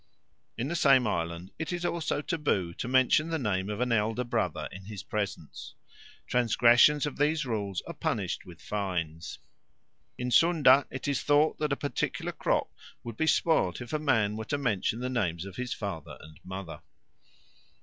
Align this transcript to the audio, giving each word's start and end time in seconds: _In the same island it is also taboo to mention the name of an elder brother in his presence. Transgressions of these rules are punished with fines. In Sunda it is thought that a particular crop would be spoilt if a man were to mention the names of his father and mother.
_In 0.57 0.67
the 0.67 0.75
same 0.75 1.05
island 1.05 1.51
it 1.59 1.71
is 1.71 1.85
also 1.85 2.23
taboo 2.23 2.73
to 2.73 2.87
mention 2.87 3.29
the 3.29 3.37
name 3.37 3.69
of 3.69 3.79
an 3.81 3.91
elder 3.91 4.23
brother 4.23 4.67
in 4.71 4.85
his 4.85 5.03
presence. 5.03 5.75
Transgressions 6.25 7.05
of 7.05 7.17
these 7.17 7.45
rules 7.45 7.83
are 7.85 7.93
punished 7.93 8.43
with 8.43 8.63
fines. 8.63 9.37
In 10.17 10.31
Sunda 10.31 10.87
it 10.89 11.07
is 11.07 11.21
thought 11.21 11.59
that 11.59 11.71
a 11.71 11.75
particular 11.75 12.31
crop 12.31 12.73
would 13.03 13.15
be 13.15 13.27
spoilt 13.27 13.79
if 13.79 13.93
a 13.93 13.99
man 13.99 14.35
were 14.35 14.45
to 14.45 14.57
mention 14.57 15.01
the 15.01 15.07
names 15.07 15.45
of 15.45 15.57
his 15.57 15.71
father 15.71 16.17
and 16.21 16.39
mother. 16.43 16.81